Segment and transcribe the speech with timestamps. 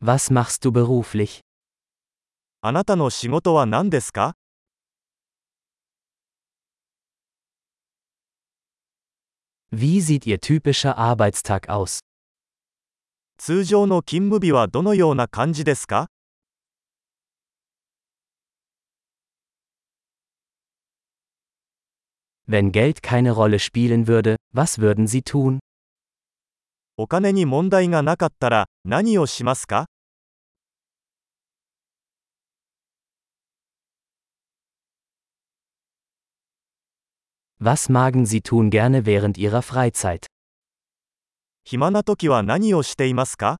[0.00, 1.40] Was machst du beruflich?
[2.60, 4.36] あなたの仕事は何ですか
[9.72, 11.98] Wie sieht Ihr typischer Arbeitstag aus?
[13.38, 16.06] 通常の勤務日はどのような感じですか
[22.46, 25.58] Wenn Geld keine Rolle spielen würde, was würden Sie tun?
[27.00, 29.86] お金に問題がなかったら何をしますか
[37.60, 40.26] Was magen Sie tun gerne während Ihrer Freizeit?
[41.62, 43.58] 暇な時は何をしていますか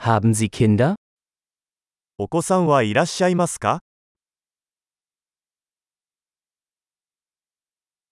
[0.00, 0.96] Haben Sie Kinder?
[2.18, 3.78] お子さんはいらっしゃいますか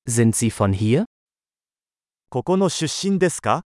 [0.10, 1.06] Sind Sie von hier?
[2.30, 3.64] ここの出身ですか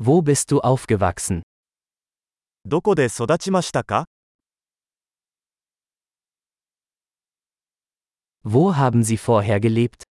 [0.00, 1.42] Wo bist du aufgewachsen?
[2.64, 4.06] どこで育ちましたか
[8.44, 10.02] Wo haben Sie vorher gelebt?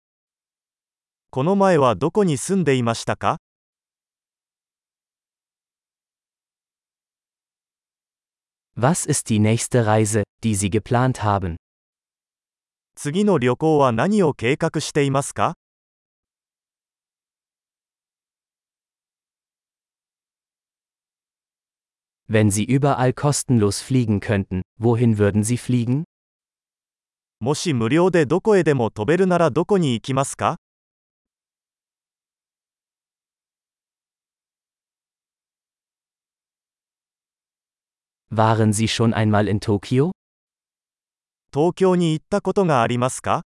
[1.30, 3.40] この前はどこに住んでいましたか
[8.78, 11.58] Was ist die nächste Reise, die Sie geplant haben?
[12.99, 15.55] 次の旅行は何を計画していますか
[22.27, 26.05] Wenn Sie überall kostenlos fliegen könnten, wohin würden Sie fliegen?
[27.39, 30.57] もし無料でどこへでも飛べるならどこに行きますか
[38.31, 40.13] Waren Sie schon einmal in Tokio?
[41.57, 43.41] 東京に行ったことがありますか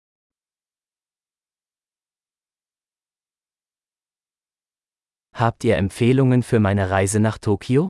[5.33, 7.87] Habt ihr Empfehlungen für meine Reise nach Tokio?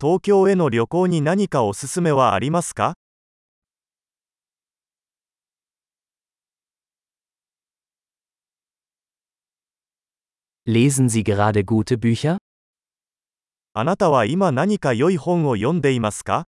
[0.00, 2.94] 東京への旅行に何かおすすめはありますか
[10.66, 12.38] Lesen Sie gerade gute Bücher?
[13.74, 16.49] あなたは今何か良い本を読んでいますか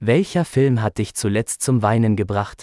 [0.00, 2.62] Welcher Film hat dich zuletzt zum Weinen gebracht?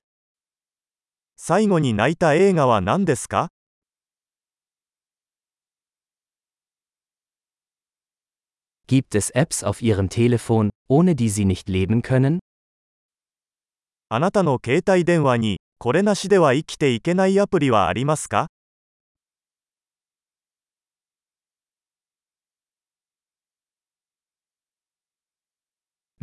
[1.35, 3.49] 最後に泣いた映画は何ですか
[8.87, 12.39] Gibt es Apps auf Ihrem Telefon, ohne die Sie nicht leben können?
[14.09, 18.47] あなたの携帯電話にこれなしでは生きていけないアプリはありますか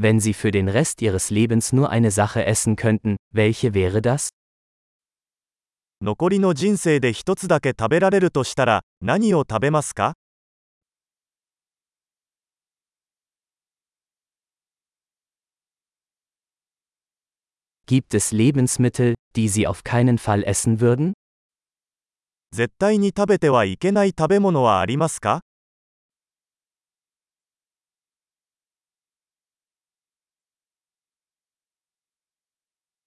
[0.02, 4.30] Wenn Sie für den Rest Ihres Lebens nur eine Sache essen könnten, welche wäre das?
[6.00, 10.14] 残りの人生で一つだけ食べられるとしたら何を食べますか
[17.86, 21.12] Gibt es Lebensmittel, die Sie auf keinen Fall essen würden?
[22.54, 25.42] 絶対に食べてはいけない食べ物はありますか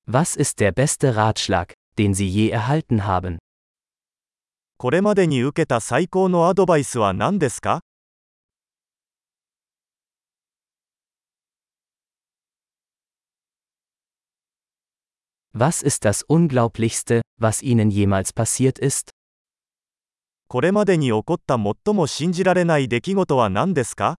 [0.07, 3.39] Was ist der beste Ratschlag, den Sie je erhalten haben?
[4.77, 7.81] これまでに受けた最高のアドバイスは何ですか
[15.55, 19.11] Was ist das Unglaublichste, was Ihnen jemals passiert ist?
[20.49, 24.17] これまでに起こった最も信じられない出来事は何ですか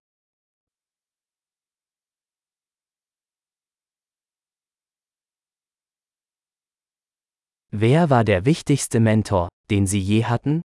[7.77, 10.61] Wer war der wichtigste Mentor, den Sie je hatten?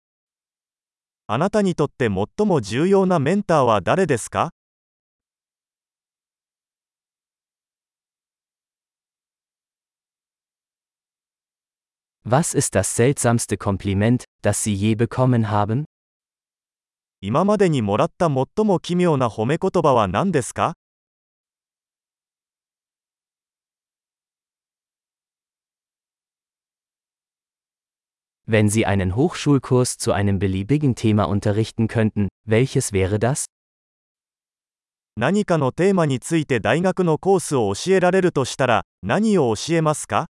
[1.27, 4.53] あなたにとって最も重要なメンターは誰ですか
[12.26, 15.85] Was ist das seltsamste Kompliment, das Sie je bekommen haben?
[17.21, 20.73] 今までにもらった最も奇妙な褒め言葉は何ですか
[28.49, 33.47] Wenn Sie einen Hochschulkurs zu einem beliebigen Thema unterrichten könnten, welches wäre das?
[35.17, 40.26] 何かのテーマについて大学のコースを教えられるとしたら何を教えますか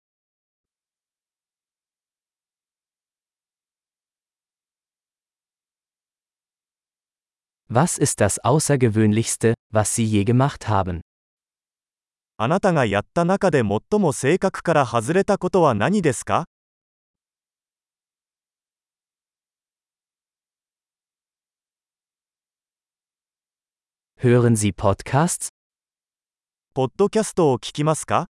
[7.71, 11.01] Was ist das Außergewöhnlichste, was Sie je gemacht haben?
[12.37, 16.45] あなたがやった中で最も性格から外れたことは何ですか
[24.23, 25.49] Hören Sie Podcasts?
[26.75, 28.29] ポッドキャストを聞きますか